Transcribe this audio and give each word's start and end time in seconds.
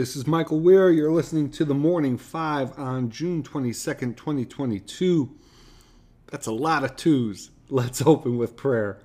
This 0.00 0.16
is 0.16 0.26
Michael 0.26 0.60
Wear. 0.60 0.90
You're 0.90 1.12
listening 1.12 1.50
to 1.50 1.64
the 1.66 1.74
Morning 1.74 2.16
Five 2.16 2.72
on 2.78 3.10
June 3.10 3.42
22nd, 3.42 4.16
2022. 4.16 5.36
That's 6.28 6.46
a 6.46 6.52
lot 6.52 6.84
of 6.84 6.96
twos. 6.96 7.50
Let's 7.68 8.00
open 8.06 8.38
with 8.38 8.56
prayer. 8.56 9.02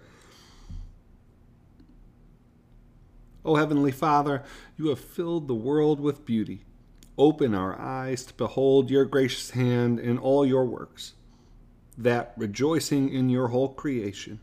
O 3.44 3.58
Heavenly 3.58 3.92
Father, 3.92 4.44
you 4.78 4.88
have 4.88 5.02
filled 5.02 5.50
the 5.50 5.54
world 5.54 6.00
with 6.00 6.26
beauty. 6.26 6.64
Open 7.18 7.54
our 7.54 7.78
eyes 7.78 8.24
to 8.28 8.34
behold 8.34 8.90
your 8.90 9.04
gracious 9.04 9.50
hand 9.50 10.00
in 10.00 10.18
all 10.18 10.46
your 10.46 10.64
works, 10.64 11.16
that, 11.98 12.32
rejoicing 12.38 13.10
in 13.10 13.30
your 13.30 13.50
whole 13.50 13.74
creation, 13.74 14.40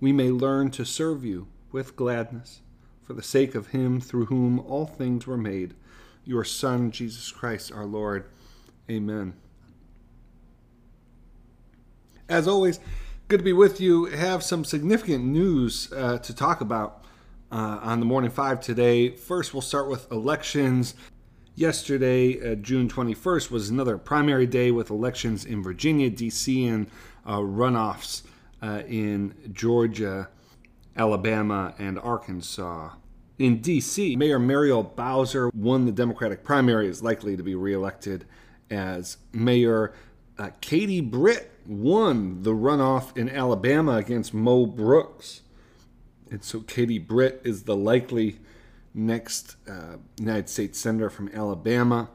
we 0.00 0.12
may 0.12 0.32
learn 0.32 0.72
to 0.72 0.84
serve 0.84 1.24
you 1.24 1.46
with 1.70 1.94
gladness, 1.94 2.60
for 3.04 3.14
the 3.14 3.22
sake 3.22 3.54
of 3.54 3.68
him 3.68 4.00
through 4.00 4.26
whom 4.26 4.60
all 4.60 4.86
things 4.86 5.26
were 5.26 5.36
made 5.36 5.74
your 6.24 6.44
Son, 6.44 6.90
Jesus 6.90 7.30
Christ 7.32 7.72
our 7.72 7.84
Lord. 7.84 8.26
Amen. 8.90 9.34
As 12.28 12.46
always, 12.46 12.80
good 13.28 13.38
to 13.38 13.44
be 13.44 13.52
with 13.52 13.80
you. 13.80 14.06
Have 14.06 14.42
some 14.42 14.64
significant 14.64 15.24
news 15.24 15.92
uh, 15.92 16.18
to 16.18 16.34
talk 16.34 16.60
about 16.60 17.04
uh, 17.50 17.80
on 17.82 18.00
the 18.00 18.06
Morning 18.06 18.30
Five 18.30 18.60
today. 18.60 19.10
First, 19.10 19.52
we'll 19.52 19.60
start 19.60 19.88
with 19.88 20.10
elections. 20.10 20.94
Yesterday, 21.54 22.52
uh, 22.52 22.54
June 22.54 22.88
21st, 22.88 23.50
was 23.50 23.68
another 23.68 23.98
primary 23.98 24.46
day 24.46 24.70
with 24.70 24.88
elections 24.88 25.44
in 25.44 25.62
Virginia, 25.62 26.08
D.C., 26.08 26.66
and 26.66 26.86
uh, 27.26 27.36
runoffs 27.36 28.22
uh, 28.62 28.82
in 28.88 29.34
Georgia, 29.52 30.28
Alabama, 30.96 31.74
and 31.78 31.98
Arkansas. 31.98 32.90
In 33.38 33.60
D.C., 33.60 34.16
Mayor 34.16 34.38
Muriel 34.38 34.82
Bowser 34.82 35.50
won 35.54 35.86
the 35.86 35.92
Democratic 35.92 36.44
primary, 36.44 36.88
is 36.88 37.02
likely 37.02 37.36
to 37.36 37.42
be 37.42 37.54
reelected 37.54 38.24
as 38.70 39.16
mayor. 39.32 39.94
Uh, 40.38 40.50
Katie 40.60 41.00
Britt 41.00 41.50
won 41.66 42.42
the 42.42 42.52
runoff 42.52 43.16
in 43.16 43.28
Alabama 43.28 43.96
against 43.96 44.34
Mo 44.34 44.66
Brooks. 44.66 45.42
And 46.30 46.42
so 46.42 46.60
Katie 46.60 46.98
Britt 46.98 47.42
is 47.44 47.64
the 47.64 47.76
likely 47.76 48.38
next 48.94 49.56
uh, 49.68 49.96
United 50.18 50.48
States 50.48 50.78
Senator 50.78 51.10
from 51.10 51.28
Alabama. 51.34 52.08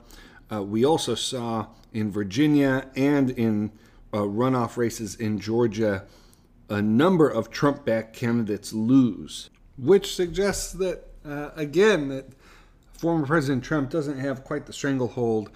Uh, 0.52 0.64
we 0.64 0.86
also 0.86 1.16
saw 1.16 1.68
in 1.94 2.12
Virginia 2.12 2.90
and 2.96 3.30
in 3.32 3.72
uh, 4.14 4.20
runoff 4.20 4.78
races 4.78 5.16
in 5.16 5.40
Georgia 5.40 6.06
a 6.70 6.82
number 6.82 7.30
of 7.30 7.50
Trump 7.50 7.86
backed 7.86 8.16
candidates 8.16 8.74
lose, 8.74 9.50
which 9.78 10.16
suggests 10.16 10.74
that 10.74 11.08
uh, 11.28 11.52
again, 11.56 12.08
that 12.10 12.26
former 12.94 13.26
President 13.26 13.64
Trump 13.64 13.90
doesn't 13.90 14.18
have 14.18 14.44
quite 14.44 14.66
the 14.66 14.74
stranglehold 14.74 15.50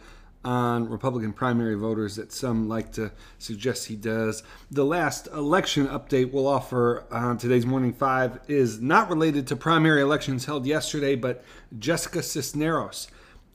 on 0.44 0.90
Republican 0.90 1.34
primary 1.34 1.76
voters 1.76 2.16
that 2.16 2.31
some 2.31 2.68
like 2.68 2.92
to 2.92 3.12
suggest 3.38 3.86
he 3.86 3.95
does. 3.95 4.44
The 4.72 4.84
last 4.84 5.28
election 5.28 5.88
update 5.88 6.31
we'll 6.31 6.47
offer 6.47 7.06
on 7.12 7.38
today's 7.38 7.66
Morning 7.66 7.94
Five 7.94 8.40
is 8.47 8.81
not 8.81 9.09
related 9.09 9.47
to 9.47 9.56
primary 9.56 10.02
elections 10.02 10.46
held 10.46 10.66
yesterday, 10.66 11.16
but 11.16 11.44
Jessica 11.78 12.24
Cisneros 12.24 13.08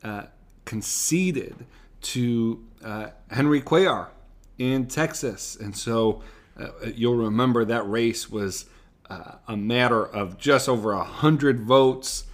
uh, 0.04 0.24
conceded 0.64 1.66
to 2.02 2.64
uh, 2.84 3.08
Henry 3.30 3.60
Cuellar 3.60 4.08
in 4.58 4.86
Texas. 4.86 5.56
And 5.56 5.76
so 5.76 6.22
uh, 6.58 6.68
you'll 6.94 7.14
remember 7.14 7.64
that 7.64 7.88
race 7.88 8.30
was 8.30 8.66
uh, 9.10 9.32
a 9.46 9.56
matter 9.56 10.04
of 10.04 10.38
just 10.38 10.68
over 10.68 10.92
a 10.92 11.04
hundred 11.04 11.60
votes. 11.60 12.24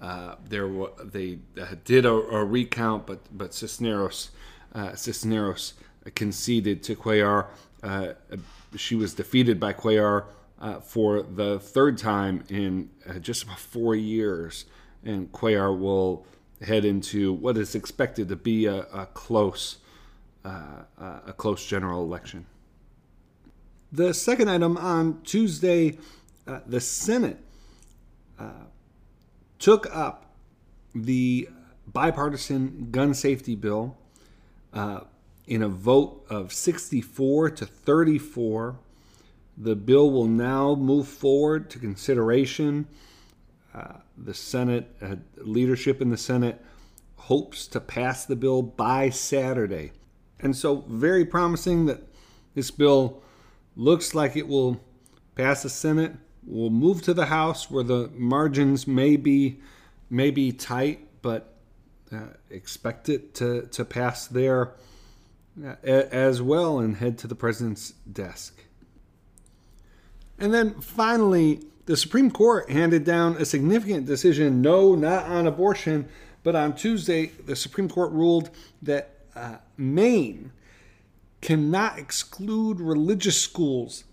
Uh, 0.00 0.36
there 0.48 0.68
they 1.04 1.38
uh, 1.60 1.66
did 1.84 2.04
a, 2.04 2.12
a, 2.12 2.44
recount, 2.44 3.06
but 3.06 3.20
but 3.36 3.54
Cisneros 3.54 4.30
uh, 4.74 4.94
Cisneros 4.94 5.74
conceded 6.14 6.82
to 6.84 6.96
Cuellar. 6.96 7.46
Uh, 7.82 8.08
she 8.76 8.94
was 8.94 9.14
defeated 9.14 9.60
by 9.60 9.72
Cuellar 9.72 10.24
for 10.84 11.22
the 11.22 11.58
third 11.58 11.98
time 11.98 12.44
in 12.48 12.88
just 13.20 13.42
about 13.42 13.58
four 13.58 13.94
years, 13.94 14.64
and 15.04 15.30
Cuellar 15.32 15.76
will 15.76 16.24
head 16.62 16.84
into 16.84 17.32
what 17.32 17.56
is 17.58 17.74
expected 17.74 18.28
to 18.28 18.36
be 18.36 18.66
a, 18.66 18.82
a 18.92 19.06
close 19.06 19.78
a 20.44 21.34
close 21.36 21.64
general 21.66 22.02
election. 22.02 22.46
The 23.94 24.14
second 24.14 24.48
item 24.48 24.78
on 24.78 25.20
Tuesday 25.22 25.98
uh, 26.46 26.60
the 26.66 26.80
Senate 26.80 27.36
uh, 28.38 28.64
took 29.58 29.86
up 29.94 30.32
the 30.94 31.50
bipartisan 31.86 32.88
gun 32.90 33.12
safety 33.12 33.54
bill 33.54 33.98
uh, 34.72 35.00
in 35.46 35.62
a 35.62 35.68
vote 35.68 36.24
of 36.30 36.54
64 36.54 37.50
to 37.50 37.66
34. 37.66 38.78
The 39.58 39.76
bill 39.76 40.10
will 40.10 40.26
now 40.26 40.74
move 40.74 41.06
forward 41.06 41.68
to 41.70 41.78
consideration. 41.78 42.86
Uh, 43.74 43.96
the 44.16 44.32
Senate 44.32 44.88
uh, 45.02 45.16
leadership 45.36 46.00
in 46.00 46.08
the 46.08 46.16
Senate 46.16 46.64
hopes 47.16 47.66
to 47.66 47.78
pass 47.78 48.24
the 48.24 48.36
bill 48.36 48.62
by 48.62 49.10
Saturday. 49.10 49.92
And 50.40 50.56
so, 50.56 50.84
very 50.88 51.26
promising 51.26 51.84
that 51.86 52.00
this 52.54 52.70
bill 52.70 53.22
looks 53.76 54.14
like 54.14 54.36
it 54.36 54.48
will 54.48 54.80
pass 55.34 55.62
the 55.62 55.70
Senate 55.70 56.16
We'll 56.44 56.70
move 56.70 57.02
to 57.02 57.14
the 57.14 57.26
house 57.26 57.70
where 57.70 57.84
the 57.84 58.10
margins 58.14 58.86
may 58.86 59.16
be 59.16 59.60
may 60.10 60.30
be 60.30 60.52
tight, 60.52 61.06
but 61.22 61.54
uh, 62.12 62.18
expect 62.50 63.08
it 63.08 63.34
to, 63.36 63.62
to 63.68 63.84
pass 63.84 64.26
there 64.26 64.72
uh, 65.64 65.76
as 65.86 66.42
well 66.42 66.80
and 66.80 66.96
head 66.96 67.16
to 67.18 67.26
the 67.26 67.34
president's 67.34 67.92
desk. 68.12 68.64
And 70.38 70.52
then 70.52 70.80
finally, 70.80 71.60
the 71.86 71.96
Supreme 71.96 72.30
Court 72.30 72.68
handed 72.68 73.04
down 73.04 73.36
a 73.36 73.46
significant 73.46 74.04
decision 74.04 74.60
no, 74.60 74.94
not 74.94 75.24
on 75.24 75.46
abortion, 75.46 76.08
but 76.42 76.54
on 76.54 76.74
Tuesday, 76.74 77.26
the 77.26 77.56
Supreme 77.56 77.88
Court 77.88 78.12
ruled 78.12 78.50
that 78.82 79.20
uh, 79.34 79.56
Maine 79.78 80.52
cannot 81.42 81.98
exclude 81.98 82.80
religious 82.80 83.38
schools 83.38 84.04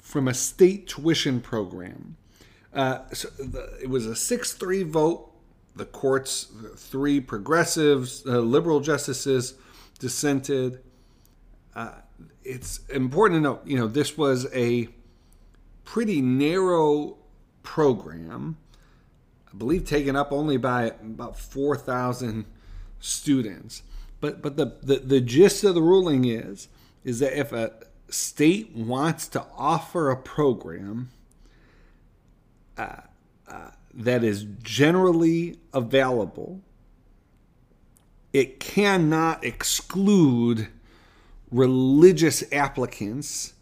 from 0.00 0.26
a 0.26 0.32
state 0.32 0.88
tuition 0.88 1.40
program. 1.40 2.16
Uh, 2.72 3.00
so 3.12 3.28
the, 3.38 3.78
it 3.82 3.90
was 3.90 4.06
a 4.06 4.16
6 4.16 4.52
3 4.54 4.84
vote. 4.84 5.26
The 5.76 5.84
court's 5.84 6.48
three 6.76 7.20
progressives, 7.20 8.24
uh, 8.26 8.40
liberal 8.40 8.80
justices 8.80 9.54
dissented. 9.98 10.80
Uh, 11.74 11.92
it's 12.44 12.80
important 12.88 13.38
to 13.38 13.42
note, 13.42 13.66
you 13.66 13.76
know, 13.76 13.86
this 13.86 14.18
was 14.18 14.52
a 14.52 14.88
pretty 15.84 16.20
narrow 16.20 17.16
program, 17.62 18.56
I 19.52 19.56
believe 19.56 19.84
taken 19.84 20.16
up 20.16 20.32
only 20.32 20.56
by 20.56 20.86
about 21.02 21.38
4,000 21.38 22.44
students. 22.98 23.82
But, 24.20 24.42
but 24.42 24.56
the, 24.56 24.76
the, 24.82 24.96
the 24.96 25.20
gist 25.20 25.64
of 25.64 25.74
the 25.74 25.82
ruling 25.82 26.24
is, 26.24 26.68
is 27.04 27.20
that 27.20 27.38
if 27.38 27.52
a 27.52 27.72
state 28.08 28.74
wants 28.74 29.28
to 29.28 29.44
offer 29.56 30.10
a 30.10 30.16
program 30.16 31.10
uh, 32.76 32.96
uh, 33.48 33.70
that 33.94 34.22
is 34.22 34.44
generally 34.62 35.58
available, 35.72 36.60
it 38.32 38.60
cannot 38.60 39.44
exclude 39.44 40.68
religious 41.50 42.44
applicants 42.52 43.54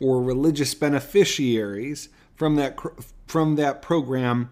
or 0.00 0.22
religious 0.22 0.74
beneficiaries 0.74 2.08
from 2.34 2.56
that 2.56 2.78
from 3.26 3.56
that 3.56 3.82
program 3.82 4.50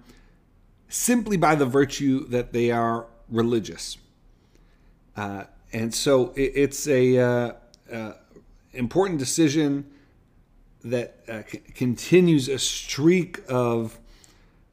simply 0.89 1.37
by 1.37 1.55
the 1.55 1.67
virtue 1.67 2.27
that 2.29 2.53
they 2.53 2.71
are 2.71 3.07
religious. 3.29 3.97
Uh, 5.17 5.45
and 5.73 5.95
so 5.95 6.33
it, 6.37 6.53
it's 6.55 6.87
a 6.89 7.19
uh, 7.19 7.53
uh, 7.93 8.13
important 8.73 9.19
decision 9.19 9.91
that 10.85 11.17
uh, 11.29 11.43
c- 11.49 11.59
continues 11.75 12.49
a 12.49 12.59
streak 12.59 13.41
of 13.49 13.99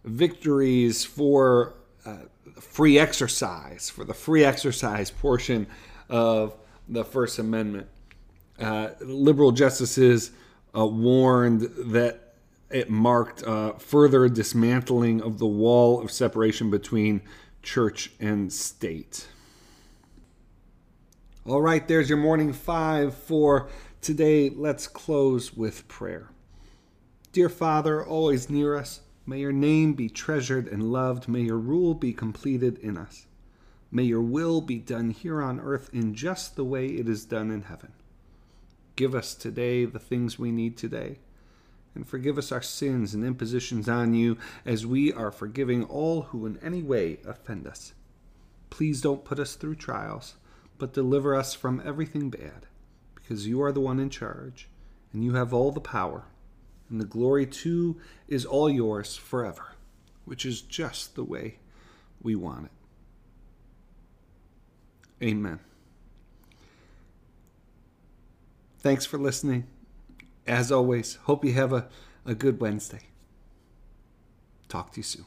victories 0.04 1.06
for 1.06 1.76
uh, 2.06 2.18
free 2.60 3.00
exercise, 3.00 3.90
for 3.90 4.04
the 4.04 4.14
free 4.14 4.44
exercise 4.44 5.12
portion 5.12 5.68
of 6.10 6.56
the 6.90 7.06
First 7.06 7.40
Amendment. 7.40 7.88
Uh, 8.60 8.90
liberal 9.02 9.52
justices 9.52 10.32
warned 10.74 11.62
that 11.94 12.32
it 12.70 12.90
marked 12.90 13.44
uh, 13.44 13.74
further 13.74 14.30
dismantling 14.30 15.22
of 15.22 15.40
the 15.40 15.46
wall 15.46 16.02
of 16.02 16.12
separation 16.12 16.70
between 16.70 17.22
church 17.62 18.12
and 18.20 18.52
state. 18.52 19.28
All 21.44 21.60
right, 21.60 21.88
there's 21.88 22.08
your 22.08 22.20
morning 22.20 22.54
five 22.54 23.16
for 23.16 23.68
today. 24.00 24.52
Let's 24.52 24.86
close 24.86 25.52
with 25.52 25.88
prayer. 25.88 26.30
Dear 27.32 27.50
Father, 27.50 28.06
always 28.06 28.48
near 28.48 28.76
us, 28.76 29.02
may 29.26 29.40
your 29.40 29.52
name 29.52 29.94
be 29.94 30.08
treasured 30.08 30.68
and 30.68 30.92
loved. 30.92 31.28
May 31.28 31.42
your 31.42 31.58
rule 31.58 31.96
be 31.96 32.14
completed 32.14 32.78
in 32.78 32.96
us. 32.96 33.26
May 33.90 34.04
your 34.04 34.22
will 34.22 34.62
be 34.62 34.78
done 34.78 35.10
here 35.10 35.42
on 35.42 35.60
earth 35.60 35.90
in 35.92 36.14
just 36.14 36.56
the 36.56 36.64
way 36.64 36.86
it 36.86 37.10
is 37.10 37.26
done 37.26 37.50
in 37.50 37.64
heaven. 37.64 37.94
Give 38.96 39.16
us 39.16 39.34
today 39.34 39.86
the 39.86 39.98
things 39.98 40.38
we 40.38 40.52
need 40.52 40.78
today, 40.78 41.18
and 41.96 42.08
forgive 42.08 42.38
us 42.38 42.52
our 42.52 42.62
sins 42.62 43.16
and 43.16 43.26
impositions 43.26 43.90
on 43.90 44.14
you 44.14 44.38
as 44.64 44.86
we 44.86 45.12
are 45.12 45.32
forgiving 45.32 45.86
all 45.86 46.22
who 46.22 46.46
in 46.46 46.60
any 46.62 46.84
way 46.84 47.18
offend 47.26 47.66
us. 47.66 47.94
Please 48.70 49.02
don't 49.02 49.26
put 49.26 49.40
us 49.40 49.56
through 49.56 49.76
trials, 49.76 50.36
but 50.82 50.94
deliver 50.94 51.36
us 51.36 51.54
from 51.54 51.80
everything 51.86 52.32
bad, 52.32 52.66
because 53.14 53.46
you 53.46 53.62
are 53.62 53.72
the 53.72 53.80
one 53.80 54.00
in 54.00 54.10
charge, 54.10 54.68
and 55.14 55.24
you 55.24 55.36
have 55.36 55.54
all 55.54 55.72
the 55.72 55.80
power, 55.80 56.24
and 56.90 57.00
the 57.00 57.06
glory 57.06 57.46
too 57.46 58.02
is 58.28 58.46
all 58.46 58.68
yours 58.68 59.16
forever, 59.16 59.76
which 60.26 60.44
is 60.44 60.60
just 60.60 61.14
the 61.14 61.24
way 61.24 61.60
we 62.20 62.36
want 62.36 62.66
it. 62.66 62.72
Amen. 65.24 65.60
Thanks 68.80 69.06
for 69.06 69.20
listening. 69.20 69.68
As 70.48 70.72
always, 70.72 71.20
hope 71.26 71.46
you 71.46 71.54
have 71.54 71.72
a, 71.72 71.90
a 72.26 72.34
good 72.34 72.60
Wednesday. 72.60 73.04
Talk 74.68 74.94
to 74.94 74.98
you 74.98 75.04
soon. 75.04 75.26